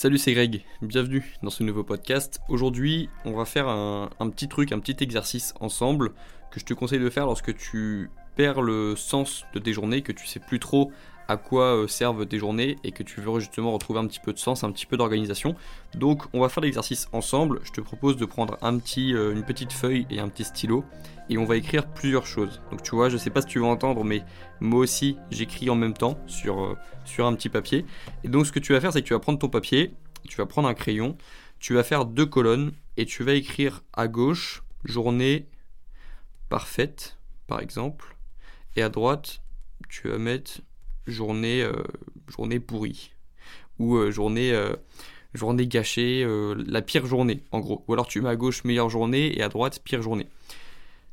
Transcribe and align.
Salut, 0.00 0.18
c'est 0.18 0.32
Greg, 0.32 0.62
bienvenue 0.80 1.34
dans 1.42 1.50
ce 1.50 1.64
nouveau 1.64 1.82
podcast. 1.82 2.40
Aujourd'hui, 2.48 3.08
on 3.24 3.32
va 3.32 3.44
faire 3.44 3.66
un, 3.66 4.08
petit 4.30 4.46
truc, 4.46 4.70
un 4.70 4.78
petit 4.78 5.02
exercice 5.02 5.54
ensemble 5.58 6.10
que 6.52 6.60
je 6.60 6.64
te 6.64 6.72
conseille 6.72 7.00
de 7.00 7.10
faire 7.10 7.26
lorsque 7.26 7.52
tu 7.56 8.08
perds 8.36 8.62
le 8.62 8.94
sens 8.94 9.44
de 9.54 9.58
tes 9.58 9.72
journées, 9.72 10.02
que 10.02 10.12
tu 10.12 10.24
sais 10.24 10.38
plus 10.38 10.60
trop 10.60 10.92
à 11.28 11.36
quoi 11.36 11.76
euh, 11.76 11.86
servent 11.86 12.26
tes 12.26 12.38
journées 12.38 12.76
et 12.84 12.92
que 12.92 13.02
tu 13.02 13.20
veux 13.20 13.38
justement 13.38 13.72
retrouver 13.72 14.00
un 14.00 14.06
petit 14.06 14.18
peu 14.18 14.32
de 14.32 14.38
sens, 14.38 14.64
un 14.64 14.72
petit 14.72 14.86
peu 14.86 14.96
d'organisation. 14.96 15.54
Donc 15.94 16.24
on 16.32 16.40
va 16.40 16.48
faire 16.48 16.62
l'exercice 16.62 17.08
ensemble. 17.12 17.60
Je 17.64 17.70
te 17.70 17.80
propose 17.82 18.16
de 18.16 18.24
prendre 18.24 18.56
un 18.62 18.78
petit, 18.78 19.14
euh, 19.14 19.32
une 19.32 19.44
petite 19.44 19.72
feuille 19.72 20.06
et 20.10 20.20
un 20.20 20.28
petit 20.28 20.44
stylo 20.44 20.84
et 21.28 21.36
on 21.36 21.44
va 21.44 21.56
écrire 21.56 21.86
plusieurs 21.86 22.26
choses. 22.26 22.60
Donc 22.70 22.82
tu 22.82 22.94
vois, 22.94 23.10
je 23.10 23.18
sais 23.18 23.30
pas 23.30 23.42
si 23.42 23.48
tu 23.48 23.60
vas 23.60 23.66
entendre, 23.66 24.02
mais 24.04 24.24
moi 24.60 24.80
aussi 24.80 25.18
j'écris 25.30 25.68
en 25.68 25.74
même 25.74 25.94
temps 25.94 26.18
sur, 26.26 26.60
euh, 26.62 26.76
sur 27.04 27.26
un 27.26 27.34
petit 27.34 27.50
papier. 27.50 27.84
Et 28.24 28.28
donc 28.28 28.46
ce 28.46 28.52
que 28.52 28.58
tu 28.58 28.72
vas 28.72 28.80
faire, 28.80 28.92
c'est 28.92 29.02
que 29.02 29.06
tu 29.06 29.12
vas 29.14 29.20
prendre 29.20 29.38
ton 29.38 29.50
papier, 29.50 29.94
tu 30.26 30.36
vas 30.38 30.46
prendre 30.46 30.68
un 30.68 30.74
crayon, 30.74 31.16
tu 31.58 31.74
vas 31.74 31.82
faire 31.82 32.06
deux 32.06 32.26
colonnes 32.26 32.72
et 32.96 33.04
tu 33.04 33.22
vas 33.22 33.34
écrire 33.34 33.82
à 33.92 34.08
gauche 34.08 34.62
journée 34.84 35.46
parfaite, 36.48 37.18
par 37.46 37.60
exemple, 37.60 38.16
et 38.76 38.82
à 38.82 38.88
droite 38.88 39.42
tu 39.88 40.08
vas 40.08 40.18
mettre 40.18 40.60
journée, 41.08 41.62
euh, 41.62 41.72
journée 42.28 42.60
pourrie 42.60 43.12
ou 43.78 43.96
euh, 43.96 44.10
journée, 44.10 44.52
euh, 44.52 44.74
journée 45.34 45.66
gâchée, 45.66 46.26
la 46.66 46.82
pire 46.82 47.06
journée 47.06 47.42
en 47.52 47.60
gros. 47.60 47.84
Ou 47.88 47.92
alors 47.92 48.06
tu 48.06 48.20
mets 48.20 48.28
à 48.28 48.36
gauche 48.36 48.64
meilleure 48.64 48.90
journée 48.90 49.36
et 49.36 49.42
à 49.42 49.48
droite 49.48 49.80
pire 49.82 50.02
journée. 50.02 50.28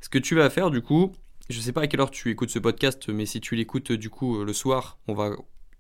Ce 0.02 0.10
que 0.10 0.20
tu 0.20 0.36
vas 0.36 0.50
faire 0.50 0.72
du 0.72 0.82
coup, 0.82 1.12
je 1.50 1.60
sais 1.60 1.72
pas 1.72 1.82
à 1.82 1.88
quelle 1.88 2.02
heure 2.02 2.12
tu 2.12 2.30
écoutes 2.32 2.50
ce 2.50 2.60
podcast, 2.60 3.10
mais 3.10 3.26
si 3.26 3.42
tu 3.42 3.56
l'écoutes 3.56 3.92
du 3.92 4.10
coup 4.10 4.44
le 4.44 4.54
soir, 4.54 4.98
on 5.08 5.14
va 5.14 5.36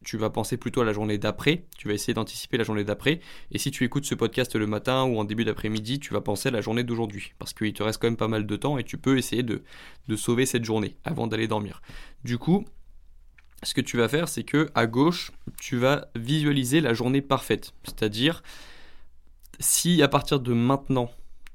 tu 0.05 0.17
vas 0.17 0.29
penser 0.29 0.55
plutôt 0.55 0.81
à 0.81 0.85
la 0.85 0.93
journée 0.93 1.17
d'après, 1.17 1.65
tu 1.77 1.87
vas 1.87 1.93
essayer 1.93 2.13
d'anticiper 2.13 2.57
la 2.57 2.63
journée 2.63 2.83
d'après, 2.83 3.19
et 3.51 3.57
si 3.57 3.71
tu 3.71 3.83
écoutes 3.83 4.05
ce 4.05 4.15
podcast 4.15 4.55
le 4.55 4.67
matin 4.67 5.03
ou 5.03 5.17
en 5.17 5.25
début 5.25 5.43
d'après-midi, 5.43 5.99
tu 5.99 6.13
vas 6.13 6.21
penser 6.21 6.49
à 6.49 6.51
la 6.51 6.61
journée 6.61 6.83
d'aujourd'hui, 6.83 7.33
parce 7.39 7.53
qu'il 7.53 7.73
te 7.73 7.83
reste 7.83 7.99
quand 7.99 8.07
même 8.07 8.15
pas 8.15 8.27
mal 8.29 8.45
de 8.45 8.55
temps 8.55 8.77
et 8.77 8.83
tu 8.83 8.97
peux 8.97 9.17
essayer 9.17 9.43
de, 9.43 9.63
de 10.07 10.15
sauver 10.15 10.45
cette 10.45 10.63
journée 10.63 10.95
avant 11.03 11.27
d'aller 11.27 11.47
dormir. 11.47 11.81
Du 12.23 12.37
coup, 12.37 12.65
ce 13.65 13.73
que 13.73 13.81
tu 13.81 13.97
vas 13.97 14.07
faire, 14.07 14.29
c'est 14.29 14.43
que 14.43 14.69
à 14.75 14.85
gauche, 14.85 15.31
tu 15.59 15.77
vas 15.77 16.07
visualiser 16.15 16.81
la 16.81 16.93
journée 16.93 17.21
parfaite. 17.21 17.73
C'est-à-dire, 17.83 18.43
si 19.59 20.01
à 20.01 20.07
partir 20.07 20.39
de 20.39 20.53
maintenant, 20.53 21.09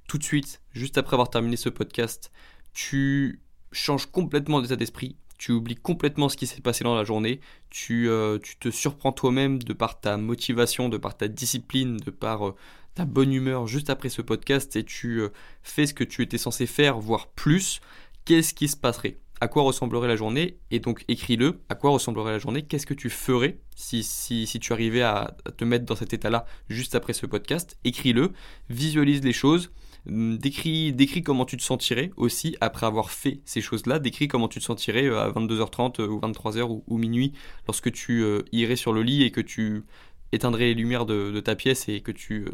tout 0.08 0.18
de 0.18 0.24
suite, 0.24 0.60
juste 0.72 0.98
après 0.98 1.14
avoir 1.14 1.30
terminé 1.30 1.56
ce 1.56 1.68
podcast, 1.68 2.32
tu 2.72 3.40
changes 3.72 4.06
complètement 4.06 4.60
d'état 4.60 4.76
d'esprit, 4.76 5.16
tu 5.38 5.52
oublies 5.52 5.76
complètement 5.76 6.28
ce 6.28 6.36
qui 6.36 6.46
s'est 6.46 6.60
passé 6.60 6.84
dans 6.84 6.96
la 6.96 7.04
journée, 7.04 7.40
tu, 7.70 8.08
euh, 8.08 8.38
te 8.58 8.70
surprends 8.70 9.12
toi-même 9.12 9.62
de 9.62 9.72
par 9.72 10.00
ta 10.00 10.16
motivation, 10.16 10.88
de 10.88 10.98
par 10.98 11.16
ta 11.16 11.28
discipline, 11.28 11.96
de 11.96 12.10
par 12.10 12.48
euh, 12.48 12.56
ta 12.94 13.04
bonne 13.04 13.32
humeur 13.32 13.66
juste 13.66 13.88
après 13.88 14.08
ce 14.08 14.20
podcast 14.20 14.74
et 14.76 14.84
tu 14.84 15.20
euh, 15.20 15.28
fais 15.62 15.86
ce 15.86 15.94
que 15.94 16.04
tu 16.04 16.22
étais 16.22 16.38
censé 16.38 16.66
faire, 16.66 16.98
voire 16.98 17.28
plus, 17.28 17.80
qu'est-ce 18.24 18.52
qui 18.52 18.68
se 18.68 18.76
passerait? 18.76 19.16
À 19.40 19.48
quoi 19.48 19.62
ressemblerait 19.62 20.08
la 20.08 20.16
journée 20.16 20.58
et 20.70 20.80
donc 20.80 21.04
écris-le, 21.08 21.60
à 21.68 21.74
quoi 21.74 21.90
ressemblerait 21.90 22.32
la 22.32 22.38
journée, 22.38 22.62
qu'est-ce 22.62 22.86
que 22.86 22.94
tu 22.94 23.08
ferais 23.08 23.58
si, 23.74 24.02
si, 24.02 24.46
si 24.46 24.60
tu 24.60 24.72
arrivais 24.72 25.02
à 25.02 25.34
te 25.56 25.64
mettre 25.64 25.86
dans 25.86 25.96
cet 25.96 26.12
état-là 26.12 26.44
juste 26.68 26.94
après 26.94 27.14
ce 27.14 27.24
podcast, 27.24 27.78
écris-le, 27.84 28.32
visualise 28.68 29.22
les 29.24 29.32
choses, 29.32 29.72
hum, 30.06 30.36
décris, 30.36 30.92
décris 30.92 31.22
comment 31.22 31.46
tu 31.46 31.56
te 31.56 31.62
sentirais 31.62 32.10
aussi 32.16 32.56
après 32.60 32.84
avoir 32.84 33.10
fait 33.10 33.40
ces 33.46 33.62
choses-là, 33.62 33.98
décris 33.98 34.28
comment 34.28 34.48
tu 34.48 34.58
te 34.58 34.64
sentirais 34.64 35.06
euh, 35.06 35.20
à 35.20 35.30
22h30 35.30 36.02
euh, 36.02 36.08
ou 36.08 36.20
23h 36.20 36.82
ou, 36.86 36.98
minuit 36.98 37.32
lorsque 37.66 37.90
tu 37.90 38.22
euh, 38.22 38.42
irais 38.52 38.76
sur 38.76 38.92
le 38.92 39.02
lit 39.02 39.22
et 39.22 39.30
que 39.30 39.40
tu 39.40 39.84
éteindrais 40.32 40.66
les 40.66 40.74
lumières 40.74 41.06
de, 41.06 41.40
ta 41.40 41.56
pièce 41.56 41.88
et 41.88 42.02
que 42.02 42.12
tu 42.12 42.46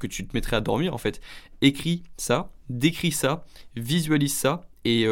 que 0.00 0.08
tu 0.08 0.26
te 0.26 0.36
mettrais 0.36 0.56
à 0.56 0.60
dormir 0.60 0.92
en 0.92 0.98
fait. 0.98 1.20
Écris 1.62 2.02
ça, 2.16 2.50
décris 2.68 3.12
ça, 3.12 3.46
visualise 3.76 4.34
ça 4.34 4.68
et, 4.84 5.06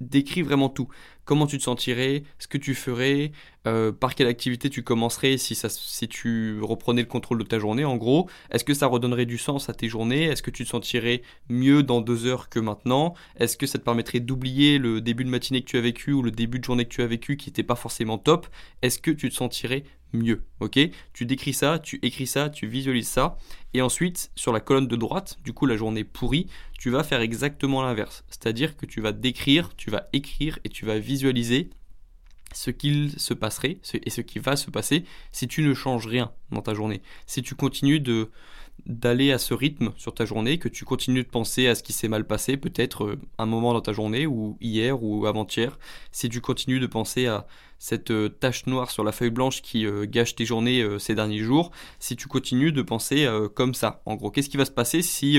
décris 0.00 0.42
vraiment 0.42 0.68
tout. 0.68 0.88
Comment 1.24 1.46
tu 1.46 1.58
te 1.58 1.62
sentirais, 1.62 2.24
ce 2.38 2.48
que 2.48 2.58
tu 2.58 2.74
ferais, 2.74 3.32
euh, 3.66 3.92
par 3.92 4.14
quelle 4.14 4.26
activité 4.26 4.70
tu 4.70 4.82
commencerais 4.82 5.36
si, 5.36 5.54
si 5.54 6.08
tu 6.08 6.60
reprenais 6.60 7.02
le 7.02 7.08
contrôle 7.08 7.38
de 7.38 7.44
ta 7.44 7.58
journée 7.58 7.84
en 7.84 7.96
gros. 7.96 8.28
Est-ce 8.50 8.64
que 8.64 8.74
ça 8.74 8.86
redonnerait 8.86 9.26
du 9.26 9.38
sens 9.38 9.68
à 9.68 9.74
tes 9.74 9.88
journées? 9.88 10.24
Est-ce 10.24 10.42
que 10.42 10.50
tu 10.50 10.64
te 10.64 10.70
sentirais 10.70 11.22
mieux 11.48 11.82
dans 11.82 12.00
deux 12.00 12.26
heures 12.26 12.48
que 12.48 12.58
maintenant? 12.58 13.14
Est-ce 13.36 13.56
que 13.56 13.66
ça 13.66 13.78
te 13.78 13.84
permettrait 13.84 14.20
d'oublier 14.20 14.78
le 14.78 15.00
début 15.00 15.24
de 15.24 15.30
matinée 15.30 15.60
que 15.60 15.66
tu 15.66 15.76
as 15.76 15.82
vécu 15.82 16.12
ou 16.12 16.22
le 16.22 16.30
début 16.30 16.58
de 16.58 16.64
journée 16.64 16.84
que 16.84 16.94
tu 16.94 17.02
as 17.02 17.06
vécu 17.06 17.36
qui 17.36 17.50
n'était 17.50 17.62
pas 17.62 17.76
forcément 17.76 18.18
top? 18.18 18.48
Est-ce 18.82 18.98
que 18.98 19.10
tu 19.10 19.28
te 19.28 19.34
sentirais 19.34 19.84
mieux. 20.12 20.42
Ok? 20.60 20.78
Tu 21.12 21.26
décris 21.26 21.52
ça, 21.52 21.78
tu 21.78 21.98
écris 22.02 22.26
ça, 22.26 22.50
tu 22.50 22.66
visualises 22.66 23.08
ça. 23.08 23.36
Et 23.74 23.82
ensuite, 23.82 24.30
sur 24.34 24.52
la 24.52 24.60
colonne 24.60 24.88
de 24.88 24.96
droite, 24.96 25.38
du 25.44 25.52
coup 25.52 25.66
la 25.66 25.76
journée 25.76 26.04
pourrie, 26.04 26.46
tu 26.78 26.90
vas 26.90 27.02
faire 27.02 27.20
exactement 27.20 27.82
l'inverse. 27.82 28.24
C'est-à-dire 28.28 28.76
que 28.76 28.86
tu 28.86 29.00
vas 29.00 29.12
décrire, 29.12 29.76
tu 29.76 29.90
vas 29.90 30.08
écrire 30.12 30.58
et 30.64 30.68
tu 30.68 30.84
vas 30.84 30.98
visualiser 30.98 31.70
ce 32.52 32.70
qu'il 32.70 33.18
se 33.18 33.34
passerait 33.34 33.78
et 33.94 34.10
ce 34.10 34.20
qui 34.20 34.38
va 34.38 34.56
se 34.56 34.70
passer 34.70 35.04
si 35.30 35.46
tu 35.46 35.62
ne 35.62 35.74
changes 35.74 36.06
rien 36.06 36.32
dans 36.50 36.62
ta 36.62 36.74
journée. 36.74 37.00
Si 37.26 37.42
tu 37.42 37.54
continues 37.54 38.00
de 38.00 38.30
d'aller 38.86 39.32
à 39.32 39.38
ce 39.38 39.54
rythme 39.54 39.92
sur 39.96 40.14
ta 40.14 40.24
journée, 40.24 40.58
que 40.58 40.68
tu 40.68 40.84
continues 40.84 41.22
de 41.22 41.28
penser 41.28 41.66
à 41.66 41.74
ce 41.74 41.82
qui 41.82 41.92
s'est 41.92 42.08
mal 42.08 42.26
passé, 42.26 42.56
peut-être 42.56 43.04
euh, 43.04 43.18
un 43.38 43.46
moment 43.46 43.72
dans 43.72 43.80
ta 43.80 43.92
journée, 43.92 44.26
ou 44.26 44.56
hier 44.60 45.02
ou 45.02 45.26
avant-hier, 45.26 45.78
si 46.12 46.28
tu 46.28 46.40
continues 46.40 46.80
de 46.80 46.86
penser 46.86 47.26
à 47.26 47.46
cette 47.78 48.10
euh, 48.10 48.28
tache 48.28 48.66
noire 48.66 48.90
sur 48.90 49.04
la 49.04 49.12
feuille 49.12 49.30
blanche 49.30 49.62
qui 49.62 49.86
euh, 49.86 50.06
gâche 50.06 50.34
tes 50.34 50.44
journées 50.44 50.86
ces 50.98 51.14
derniers 51.14 51.38
jours, 51.38 51.70
si 51.98 52.16
tu 52.16 52.28
continues 52.28 52.72
de 52.72 52.82
penser 52.82 53.28
comme 53.54 53.74
ça. 53.74 54.02
En 54.06 54.16
gros, 54.16 54.30
qu'est-ce 54.30 54.48
qui 54.48 54.56
va 54.56 54.64
se 54.64 54.70
passer 54.70 55.02
si 55.02 55.38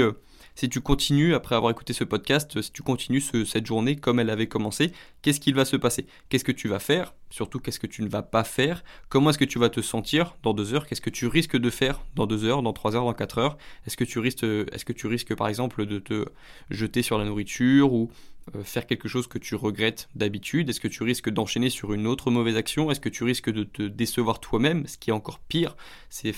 si 0.56 0.70
tu 0.70 0.82
continues, 0.82 1.34
après 1.34 1.56
avoir 1.56 1.72
écouté 1.72 1.94
ce 1.94 2.04
podcast, 2.04 2.62
si 2.62 2.72
tu 2.72 2.84
continues 2.84 3.22
cette 3.22 3.66
journée 3.66 3.96
comme 3.96 4.20
elle 4.20 4.30
avait 4.30 4.48
commencé, 4.48 4.92
qu'est-ce 5.22 5.40
qu'il 5.40 5.56
va 5.56 5.66
se 5.66 5.76
passer? 5.76 6.06
Qu'est-ce 6.30 6.44
que 6.44 6.52
tu 6.52 6.68
vas 6.68 6.80
faire? 6.80 7.14
Surtout, 7.30 7.60
qu'est-ce 7.60 7.80
que 7.80 7.88
tu 7.88 8.02
ne 8.04 8.10
vas 8.10 8.22
pas 8.22 8.44
faire? 8.44 8.84
Comment 9.10 9.30
est-ce 9.30 9.38
que 9.38 9.46
tu 9.46 9.60
vas 9.60 9.70
te 9.70 9.82
sentir 9.82 10.36
dans 10.44 10.54
deux 10.54 10.74
heures? 10.74 10.86
Qu'est-ce 10.86 11.02
que 11.02 11.10
tu 11.10 11.28
risques 11.28 11.58
de 11.58 11.70
faire 11.70 12.02
dans 12.16 12.28
deux 12.28 12.44
heures, 12.44 12.62
dans 12.62 12.74
trois 12.74 12.96
heures, 12.96 13.06
dans 13.06 13.14
quatre 13.14 13.38
heures? 13.38 13.58
Est-ce 13.88 13.98
que 13.98 14.04
tu 14.04 14.20
risques, 14.20 14.44
est-ce 14.44 14.86
que 14.86 14.94
tu 14.94 15.08
risques 15.08 15.36
par 15.36 15.48
exemple 15.48 15.86
de 15.86 16.00
te 16.00 16.26
jeter 16.70 17.02
sur 17.02 17.18
la 17.18 17.26
nourriture 17.26 17.94
ou 17.94 18.12
euh, 18.56 18.64
faire 18.64 18.86
quelque 18.86 19.08
chose 19.08 19.28
que 19.28 19.38
tu 19.38 19.56
regrettes 19.56 20.10
d'habitude? 20.16 20.70
Est-ce 20.70 20.80
que 20.80 20.88
tu 20.90 21.04
risques 21.04 21.30
d'enchaîner 21.30 21.70
sur 21.70 21.94
une 21.94 22.06
autre 22.06 22.32
mauvaise 22.32 22.58
action? 22.58 22.92
Est-ce 22.92 23.00
que 23.00 23.10
tu 23.10 23.24
risques 23.24 23.50
de 23.50 23.64
te 23.64 23.84
décevoir 23.84 24.40
toi-même? 24.40 24.86
Ce 24.88 24.98
qui 24.98 25.10
est 25.10 25.14
encore 25.14 25.40
pire, 25.40 25.78
c'est 26.10 26.34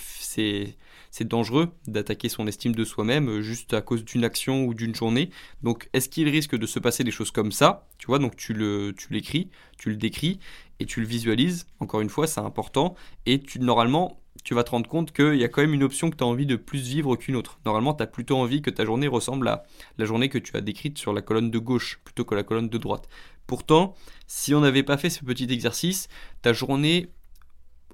c'est 1.14 1.28
dangereux 1.28 1.70
d'attaquer 1.86 2.28
son 2.28 2.48
estime 2.48 2.74
de 2.74 2.84
soi-même 2.84 3.30
euh, 3.30 3.42
juste 3.44 3.76
à 3.76 3.82
cause 3.82 4.04
d'une 4.04 4.24
action 4.24 4.66
ou 4.66 4.74
d'une 4.74 4.96
journée. 4.96 5.30
Donc 5.62 5.88
est-ce 5.94 6.10
qu'il 6.10 6.28
risque 6.28 6.58
de 6.58 6.66
se 6.66 6.80
passer 6.80 7.04
des 7.04 7.12
choses 7.12 7.30
comme 7.30 7.52
ça? 7.52 7.88
Tu 8.00 8.08
vois, 8.08 8.18
donc 8.18 8.36
tu 8.36 8.54
le 8.54 8.96
tu 8.98 9.14
l'écris, 9.14 9.52
tu 9.78 9.92
le 9.92 9.96
décris 9.96 10.40
et 10.80 10.88
tu 10.88 11.02
le 11.02 11.06
visualises. 11.06 11.68
Encore 11.80 12.02
une 12.02 12.10
fois, 12.10 12.26
c'est 12.26 12.40
important 12.40 12.96
et 13.28 13.40
tu 13.40 13.60
normalement 13.60 14.24
tu 14.44 14.56
vas 14.56 14.64
te 14.64 14.72
rendre 14.72 14.90
compte 14.90 15.12
qu'il 15.14 15.36
y 15.36 15.44
a 15.44 15.50
quand 15.50 15.62
même 15.62 15.76
une 15.76 15.84
option 15.84 16.10
que 16.10 16.18
tu 16.18 16.24
as 16.24 16.28
envie 16.28 16.48
de 16.48 16.56
plus 16.56 16.82
vivre 16.82 17.16
qu'une 17.16 17.36
autre. 17.36 17.60
Normalement, 17.64 17.94
tu 17.94 18.02
as 18.02 18.08
plutôt 18.08 18.38
envie 18.38 18.64
que 18.64 18.72
ta 18.72 18.84
journée 18.84 19.08
ressemble 19.08 19.48
à 19.48 19.66
la 20.00 20.06
journée 20.06 20.30
que 20.30 20.40
tu 20.40 20.58
as 20.58 20.62
décrite 20.62 20.98
sur 20.98 21.14
la 21.14 21.22
colonne 21.22 21.52
de 21.52 21.60
gauche 21.60 22.02
plutôt 22.04 22.26
que 22.26 22.34
la 22.34 22.42
colonne 22.42 22.70
de 22.70 22.78
droite. 22.80 23.08
Pourtant, 23.46 23.94
si 24.26 24.56
on 24.56 24.62
n'avait 24.62 24.82
pas 24.82 24.98
fait 24.98 25.12
ce 25.12 25.24
petit 25.24 25.48
exercice, 25.54 26.08
ta 26.42 26.54
journée 26.54 27.12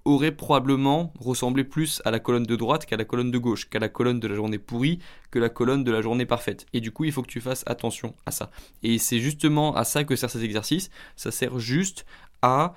aurait 0.05 0.31
probablement 0.31 1.13
ressemblé 1.19 1.63
plus 1.63 2.01
à 2.05 2.11
la 2.11 2.19
colonne 2.19 2.43
de 2.43 2.55
droite 2.55 2.85
qu'à 2.85 2.97
la 2.97 3.05
colonne 3.05 3.31
de 3.31 3.37
gauche, 3.37 3.69
qu'à 3.69 3.79
la 3.79 3.89
colonne 3.89 4.19
de 4.19 4.27
la 4.27 4.35
journée 4.35 4.59
pourrie, 4.59 4.99
que 5.31 5.39
la 5.39 5.49
colonne 5.49 5.83
de 5.83 5.91
la 5.91 6.01
journée 6.01 6.25
parfaite. 6.25 6.65
Et 6.73 6.81
du 6.81 6.91
coup, 6.91 7.05
il 7.05 7.11
faut 7.11 7.21
que 7.21 7.27
tu 7.27 7.41
fasses 7.41 7.63
attention 7.67 8.15
à 8.25 8.31
ça. 8.31 8.51
Et 8.83 8.97
c'est 8.97 9.19
justement 9.19 9.75
à 9.75 9.83
ça 9.83 10.03
que 10.03 10.15
sert 10.15 10.29
cet 10.29 10.43
exercice. 10.43 10.89
Ça 11.15 11.31
sert 11.31 11.59
juste 11.59 12.05
à 12.41 12.73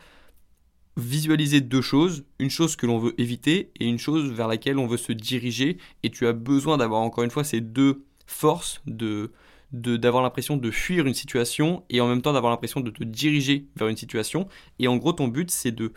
visualiser 0.97 1.61
deux 1.61 1.81
choses, 1.81 2.25
une 2.39 2.51
chose 2.51 2.77
que 2.77 2.87
l'on 2.87 2.99
veut 2.99 3.19
éviter 3.21 3.71
et 3.81 3.87
une 3.87 3.99
chose 3.99 4.31
vers 4.31 4.49
laquelle 4.49 4.79
on 4.79 4.87
veut 4.87 4.99
se 4.99 5.13
diriger. 5.13 5.79
Et 6.03 6.11
tu 6.11 6.27
as 6.27 6.33
besoin 6.33 6.77
d'avoir 6.77 7.01
encore 7.01 7.25
une 7.25 7.31
fois 7.31 7.45
ces 7.45 7.61
deux 7.61 8.05
forces 8.27 8.81
de 8.87 9.33
d'avoir 9.73 10.23
l'impression 10.23 10.59
de 10.59 10.71
fuir 10.71 11.07
une 11.07 11.15
situation 11.15 11.83
et 11.89 12.03
en 12.03 12.07
même 12.07 12.21
temps 12.21 12.35
d'avoir 12.35 12.53
l'impression 12.53 12.81
de 12.81 12.91
te 12.91 13.05
diriger 13.05 13.69
vers 13.75 13.89
une 13.89 13.97
situation. 13.97 14.47
Et 14.79 14.87
en 14.87 14.99
gros, 14.99 15.15
ton 15.15 15.29
but, 15.29 15.51
c'est 15.51 15.73
de 15.73 15.95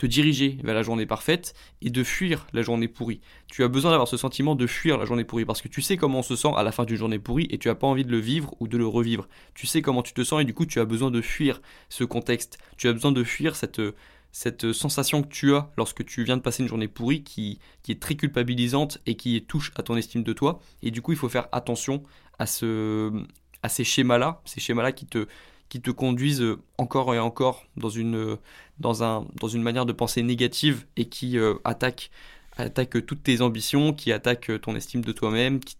te 0.00 0.06
diriger 0.06 0.56
vers 0.64 0.74
la 0.74 0.82
journée 0.82 1.04
parfaite 1.04 1.52
et 1.82 1.90
de 1.90 2.02
fuir 2.02 2.46
la 2.54 2.62
journée 2.62 2.88
pourrie. 2.88 3.20
Tu 3.48 3.62
as 3.62 3.68
besoin 3.68 3.90
d'avoir 3.90 4.08
ce 4.08 4.16
sentiment 4.16 4.54
de 4.54 4.66
fuir 4.66 4.96
la 4.96 5.04
journée 5.04 5.24
pourrie 5.24 5.44
parce 5.44 5.60
que 5.60 5.68
tu 5.68 5.82
sais 5.82 5.98
comment 5.98 6.20
on 6.20 6.22
se 6.22 6.36
sent 6.36 6.48
à 6.56 6.62
la 6.62 6.72
fin 6.72 6.86
d'une 6.86 6.96
journée 6.96 7.18
pourrie 7.18 7.46
et 7.50 7.58
tu 7.58 7.68
n'as 7.68 7.74
pas 7.74 7.86
envie 7.86 8.06
de 8.06 8.10
le 8.10 8.18
vivre 8.18 8.54
ou 8.60 8.66
de 8.66 8.78
le 8.78 8.86
revivre. 8.86 9.28
Tu 9.52 9.66
sais 9.66 9.82
comment 9.82 10.02
tu 10.02 10.14
te 10.14 10.24
sens 10.24 10.40
et 10.40 10.44
du 10.46 10.54
coup 10.54 10.64
tu 10.64 10.80
as 10.80 10.86
besoin 10.86 11.10
de 11.10 11.20
fuir 11.20 11.60
ce 11.90 12.04
contexte. 12.04 12.56
Tu 12.78 12.88
as 12.88 12.94
besoin 12.94 13.12
de 13.12 13.22
fuir 13.22 13.56
cette, 13.56 13.82
cette 14.32 14.72
sensation 14.72 15.20
que 15.22 15.28
tu 15.28 15.54
as 15.54 15.70
lorsque 15.76 16.02
tu 16.06 16.24
viens 16.24 16.38
de 16.38 16.42
passer 16.42 16.62
une 16.62 16.68
journée 16.70 16.88
pourrie 16.88 17.22
qui, 17.22 17.58
qui 17.82 17.92
est 17.92 18.00
très 18.00 18.14
culpabilisante 18.14 19.02
et 19.04 19.16
qui 19.16 19.42
touche 19.42 19.70
à 19.76 19.82
ton 19.82 19.98
estime 19.98 20.22
de 20.22 20.32
toi. 20.32 20.60
Et 20.82 20.90
du 20.90 21.02
coup 21.02 21.12
il 21.12 21.18
faut 21.18 21.28
faire 21.28 21.48
attention 21.52 22.04
à, 22.38 22.46
ce, 22.46 23.12
à 23.62 23.68
ces 23.68 23.84
schémas-là, 23.84 24.40
ces 24.46 24.60
schémas-là 24.60 24.92
qui 24.92 25.04
te, 25.04 25.26
qui 25.70 25.80
te 25.80 25.90
conduisent 25.90 26.44
encore 26.76 27.14
et 27.14 27.18
encore 27.18 27.64
dans 27.78 27.88
une, 27.88 28.36
dans 28.78 29.02
un, 29.02 29.26
dans 29.40 29.48
une 29.48 29.62
manière 29.62 29.86
de 29.86 29.92
penser 29.92 30.22
négative 30.22 30.84
et 30.98 31.06
qui 31.06 31.38
euh, 31.38 31.54
attaquent 31.64 32.10
toutes 33.06 33.22
tes 33.22 33.40
ambitions, 33.40 33.94
qui 33.94 34.12
attaquent 34.12 34.60
ton 34.60 34.76
estime 34.76 35.00
de 35.00 35.12
toi-même, 35.12 35.60
qui 35.60 35.76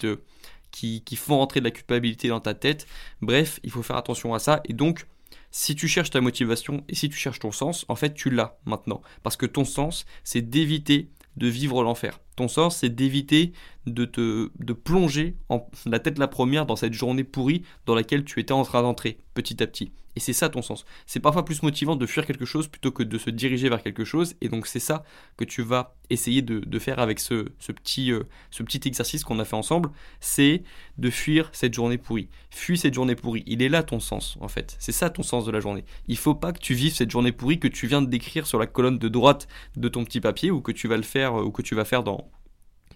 qui, 0.70 1.02
qui 1.02 1.16
font 1.16 1.38
rentrer 1.38 1.60
de 1.60 1.64
la 1.64 1.72
culpabilité 1.72 2.28
dans 2.28 2.40
ta 2.40 2.54
tête. 2.54 2.86
Bref, 3.20 3.60
il 3.64 3.70
faut 3.70 3.82
faire 3.82 3.96
attention 3.96 4.34
à 4.34 4.38
ça. 4.38 4.60
Et 4.66 4.72
donc, 4.72 5.06
si 5.50 5.74
tu 5.74 5.88
cherches 5.88 6.10
ta 6.10 6.20
motivation 6.20 6.84
et 6.88 6.94
si 6.94 7.08
tu 7.08 7.16
cherches 7.16 7.40
ton 7.40 7.52
sens, 7.52 7.84
en 7.88 7.96
fait, 7.96 8.14
tu 8.14 8.30
l'as 8.30 8.56
maintenant. 8.64 9.02
Parce 9.24 9.36
que 9.36 9.46
ton 9.46 9.64
sens, 9.64 10.06
c'est 10.22 10.42
d'éviter 10.42 11.08
de 11.36 11.48
vivre 11.48 11.82
l'enfer. 11.82 12.20
Ton 12.36 12.48
sens, 12.48 12.78
c'est 12.78 12.88
d'éviter 12.88 13.52
de 13.86 14.04
te 14.04 14.50
de 14.58 14.72
plonger 14.72 15.36
en 15.48 15.66
la 15.86 15.98
tête 15.98 16.18
la 16.18 16.28
première 16.28 16.66
dans 16.66 16.76
cette 16.76 16.92
journée 16.92 17.24
pourrie 17.24 17.62
dans 17.86 17.94
laquelle 17.94 18.24
tu 18.24 18.40
étais 18.40 18.52
en 18.52 18.62
train 18.62 18.82
d'entrer 18.82 19.18
petit 19.34 19.62
à 19.62 19.66
petit. 19.66 19.92
Et 20.16 20.20
c'est 20.20 20.32
ça 20.32 20.48
ton 20.48 20.60
sens. 20.60 20.84
C'est 21.06 21.20
parfois 21.20 21.44
plus 21.44 21.62
motivant 21.62 21.94
de 21.94 22.04
fuir 22.04 22.26
quelque 22.26 22.44
chose 22.44 22.66
plutôt 22.66 22.90
que 22.90 23.02
de 23.02 23.16
se 23.16 23.30
diriger 23.30 23.68
vers 23.68 23.82
quelque 23.82 24.04
chose. 24.04 24.34
Et 24.40 24.48
donc 24.48 24.66
c'est 24.66 24.80
ça 24.80 25.04
que 25.36 25.44
tu 25.44 25.62
vas 25.62 25.94
essayer 26.10 26.42
de, 26.42 26.78
faire 26.80 26.98
avec 26.98 27.20
ce, 27.20 27.44
petit, 27.72 28.10
euh, 28.10 28.24
ce 28.50 28.62
petit 28.64 28.80
exercice 28.88 29.22
qu'on 29.22 29.38
a 29.38 29.44
fait 29.44 29.54
ensemble. 29.54 29.90
C'est 30.18 30.64
de 30.98 31.10
fuir 31.10 31.48
cette 31.52 31.74
journée 31.74 31.98
pourrie. 31.98 32.28
Fuis 32.50 32.78
cette 32.78 32.94
journée 32.94 33.14
pourrie. 33.14 33.44
Il 33.46 33.62
est 33.62 33.68
là 33.68 33.84
ton 33.84 34.00
sens 34.00 34.36
en 34.40 34.48
fait. 34.48 34.76
C'est 34.80 34.92
ça 34.92 35.10
ton 35.10 35.22
sens 35.22 35.44
de 35.44 35.52
la 35.52 35.60
journée. 35.60 35.84
Il 36.08 36.16
faut 36.16 36.34
pas 36.34 36.52
que 36.52 36.58
tu 36.58 36.74
vives 36.74 36.94
cette 36.94 37.10
journée 37.10 37.32
pourrie 37.32 37.60
que 37.60 37.68
tu 37.68 37.86
viens 37.86 38.02
de 38.02 38.08
décrire 38.08 38.46
sur 38.46 38.58
la 38.58 38.66
colonne 38.66 38.98
de 38.98 39.08
droite 39.08 39.46
de 39.76 39.88
ton 39.88 40.04
petit 40.04 40.20
papier 40.20 40.50
ou 40.50 40.60
que 40.60 40.72
tu 40.72 40.88
vas 40.88 40.96
le 40.96 41.02
faire 41.04 41.38
euh, 41.38 41.44
ou 41.44 41.52
que 41.52 41.62
tu 41.62 41.76
vas 41.76 41.84
faire 41.84 42.02
dans 42.02 42.29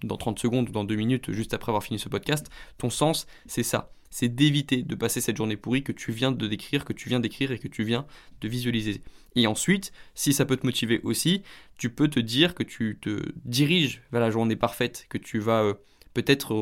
dans 0.06 0.16
30 0.16 0.38
secondes 0.38 0.68
ou 0.68 0.72
dans 0.72 0.84
2 0.84 0.94
minutes, 0.94 1.32
juste 1.32 1.54
après 1.54 1.70
avoir 1.70 1.82
fini 1.82 1.98
ce 1.98 2.08
podcast, 2.08 2.48
ton 2.78 2.90
sens, 2.90 3.26
c'est 3.46 3.62
ça. 3.62 3.90
C'est 4.10 4.28
d'éviter 4.28 4.82
de 4.82 4.94
passer 4.94 5.20
cette 5.20 5.36
journée 5.36 5.56
pourrie 5.56 5.82
que 5.82 5.90
tu 5.90 6.12
viens 6.12 6.30
de 6.30 6.46
décrire, 6.46 6.84
que 6.84 6.92
tu 6.92 7.08
viens 7.08 7.18
d'écrire 7.18 7.50
et 7.50 7.58
que 7.58 7.66
tu 7.66 7.82
viens 7.82 8.06
de 8.40 8.48
visualiser. 8.48 9.02
Et 9.34 9.48
ensuite, 9.48 9.92
si 10.14 10.32
ça 10.32 10.44
peut 10.44 10.56
te 10.56 10.64
motiver 10.64 11.00
aussi, 11.02 11.42
tu 11.78 11.90
peux 11.90 12.08
te 12.08 12.20
dire 12.20 12.54
que 12.54 12.62
tu 12.62 12.98
te 13.00 13.32
diriges 13.44 14.02
vers 14.12 14.20
la 14.20 14.30
journée 14.30 14.54
parfaite, 14.54 15.06
que 15.08 15.18
tu 15.18 15.40
vas 15.40 15.64
euh, 15.64 15.74
peut-être 16.12 16.54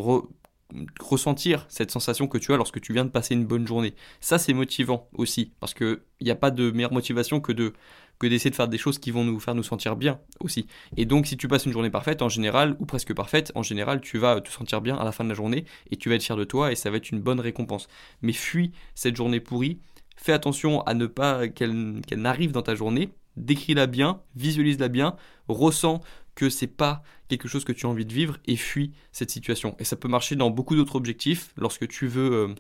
ressentir 1.01 1.67
cette 1.69 1.91
sensation 1.91 2.27
que 2.27 2.39
tu 2.39 2.53
as 2.53 2.57
lorsque 2.57 2.81
tu 2.81 2.93
viens 2.93 3.05
de 3.05 3.11
passer 3.11 3.35
une 3.35 3.45
bonne 3.45 3.67
journée. 3.67 3.95
Ça, 4.21 4.39
c'est 4.39 4.53
motivant 4.53 5.09
aussi, 5.15 5.53
parce 5.61 5.75
qu'il 5.75 6.01
n'y 6.21 6.31
a 6.31 6.37
pas 6.37 6.51
de 6.51 6.71
meilleure 6.71 6.93
motivation 6.93 7.41
que 7.41 7.53
de 7.53 7.73
que 8.19 8.29
d'essayer 8.29 8.51
de 8.51 8.55
faire 8.55 8.69
des 8.69 8.79
choses 8.79 9.01
qui 9.01 9.11
vont 9.11 9.25
nous 9.25 9.41
faire 9.41 9.57
nous 9.57 9.65
sentir 9.65 9.97
bien 9.97 10.21
aussi. 10.39 10.69
Et 10.97 11.07
donc, 11.07 11.27
si 11.27 11.37
tu 11.37 11.49
passes 11.49 11.67
une 11.67 11.73
journée 11.73 11.91
parfaite, 11.91 12.23
en 12.23 12.29
général, 12.29 12.77
ou 12.79 12.87
presque 12.87 13.13
parfaite, 13.13 13.51
en 13.57 13.65
général, 13.65 14.01
tu 14.01 14.17
vas 14.17 14.41
te 14.41 14.49
sentir 14.49 14.81
bien 14.81 14.97
à 14.97 15.05
la 15.05 15.11
fin 15.11 15.25
de 15.25 15.29
la 15.29 15.35
journée 15.35 15.65
et 15.91 15.97
tu 15.97 16.09
vas 16.09 16.15
être 16.15 16.23
fier 16.23 16.37
de 16.37 16.45
toi 16.45 16.71
et 16.71 16.77
ça 16.77 16.89
va 16.89 16.99
être 16.99 17.11
une 17.11 17.21
bonne 17.21 17.41
récompense. 17.41 17.89
Mais 18.21 18.33
fuis 18.33 18.71
cette 18.95 19.17
journée 19.17 19.41
pourrie, 19.41 19.81
fais 20.17 20.33
attention 20.33 20.83
à 20.83 20.95
ne 20.95 21.07
pas 21.07 21.49
qu'elle 21.49 22.01
n'arrive 22.13 22.53
dans 22.53 22.63
ta 22.63 22.77
journée, 22.77 23.13
décris-la 23.37 23.89
bien, 23.89 24.21
visualise-la 24.37 24.89
bien, 24.89 25.17
ressens 25.49 26.01
que 26.35 26.49
c'est 26.49 26.67
pas 26.67 27.03
quelque 27.29 27.49
chose 27.49 27.65
que 27.65 27.73
tu 27.73 27.87
as 27.87 27.89
envie 27.89 28.07
de 28.07 28.13
vivre 28.13 28.39
et 28.47 28.57
fuis 28.57 28.93
cette 29.13 29.31
situation. 29.31 29.77
Et 29.79 29.85
ça 29.85 29.97
peut 29.97 30.09
marcher 30.09 30.37
dans 30.37 30.51
beaucoup 30.51 30.77
d'autres 30.77 30.97
objectifs 30.97 31.53
lorsque 31.57 31.89
tu 31.89 32.07
veux. 32.07 32.33
Euh, 32.33 32.55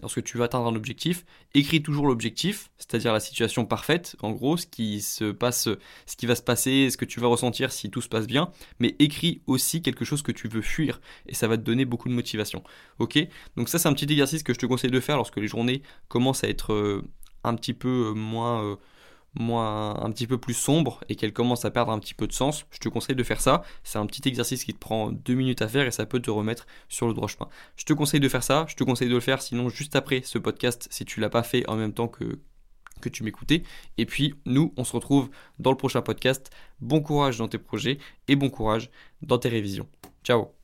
lorsque 0.00 0.22
tu 0.22 0.38
veux 0.38 0.44
atteindre 0.44 0.66
un 0.66 0.74
objectif, 0.74 1.24
écris 1.54 1.82
toujours 1.82 2.06
l'objectif, 2.06 2.70
c'est-à-dire 2.78 3.12
la 3.12 3.20
situation 3.20 3.66
parfaite, 3.66 4.16
en 4.22 4.30
gros, 4.30 4.56
ce 4.56 4.66
qui 4.66 5.00
se 5.02 5.30
passe, 5.30 5.68
ce 6.06 6.16
qui 6.16 6.26
va 6.26 6.34
se 6.34 6.42
passer, 6.42 6.88
ce 6.90 6.96
que 6.96 7.04
tu 7.04 7.20
vas 7.20 7.26
ressentir 7.26 7.72
si 7.72 7.90
tout 7.90 8.00
se 8.00 8.08
passe 8.08 8.26
bien, 8.26 8.50
mais 8.78 8.96
écris 8.98 9.42
aussi 9.46 9.82
quelque 9.82 10.04
chose 10.04 10.22
que 10.22 10.32
tu 10.32 10.48
veux 10.48 10.62
fuir 10.62 11.00
et 11.26 11.34
ça 11.34 11.48
va 11.48 11.56
te 11.56 11.62
donner 11.62 11.84
beaucoup 11.84 12.08
de 12.08 12.14
motivation. 12.14 12.62
Ok? 12.98 13.18
Donc 13.56 13.68
ça 13.68 13.78
c'est 13.78 13.88
un 13.88 13.92
petit 13.92 14.10
exercice 14.10 14.42
que 14.42 14.54
je 14.54 14.58
te 14.58 14.66
conseille 14.66 14.90
de 14.90 15.00
faire 15.00 15.16
lorsque 15.16 15.36
les 15.36 15.48
journées 15.48 15.82
commencent 16.08 16.44
à 16.44 16.48
être 16.48 16.72
euh, 16.72 17.02
un 17.44 17.54
petit 17.54 17.74
peu 17.74 18.10
euh, 18.10 18.14
moins 18.14 18.78
moins 19.34 20.00
un 20.02 20.10
petit 20.10 20.26
peu 20.26 20.38
plus 20.38 20.54
sombre 20.54 21.04
et 21.08 21.16
qu'elle 21.16 21.32
commence 21.32 21.64
à 21.64 21.70
perdre 21.70 21.92
un 21.92 21.98
petit 21.98 22.14
peu 22.14 22.26
de 22.26 22.32
sens, 22.32 22.66
je 22.70 22.78
te 22.78 22.88
conseille 22.88 23.16
de 23.16 23.22
faire 23.22 23.40
ça. 23.40 23.62
C'est 23.84 23.98
un 23.98 24.06
petit 24.06 24.26
exercice 24.28 24.64
qui 24.64 24.74
te 24.74 24.78
prend 24.78 25.10
deux 25.10 25.34
minutes 25.34 25.62
à 25.62 25.68
faire 25.68 25.86
et 25.86 25.90
ça 25.90 26.06
peut 26.06 26.20
te 26.20 26.30
remettre 26.30 26.66
sur 26.88 27.06
le 27.06 27.14
droit 27.14 27.28
chemin. 27.28 27.48
Je 27.76 27.84
te 27.84 27.92
conseille 27.92 28.20
de 28.20 28.28
faire 28.28 28.42
ça, 28.42 28.66
je 28.68 28.74
te 28.74 28.84
conseille 28.84 29.08
de 29.08 29.14
le 29.14 29.20
faire 29.20 29.42
sinon 29.42 29.68
juste 29.68 29.96
après 29.96 30.22
ce 30.24 30.38
podcast 30.38 30.88
si 30.90 31.04
tu 31.04 31.20
l'as 31.20 31.30
pas 31.30 31.42
fait 31.42 31.68
en 31.68 31.76
même 31.76 31.92
temps 31.92 32.08
que 32.08 32.40
que 33.00 33.08
tu 33.08 33.24
m'écoutais. 33.24 33.62
Et 33.98 34.06
puis 34.06 34.34
nous, 34.44 34.74
on 34.76 34.84
se 34.84 34.92
retrouve 34.92 35.30
dans 35.58 35.70
le 35.70 35.76
prochain 35.76 36.02
podcast. 36.02 36.50
Bon 36.80 37.00
courage 37.00 37.38
dans 37.38 37.48
tes 37.48 37.58
projets 37.58 37.98
et 38.28 38.36
bon 38.36 38.50
courage 38.50 38.90
dans 39.22 39.38
tes 39.38 39.48
révisions. 39.48 39.88
Ciao 40.22 40.59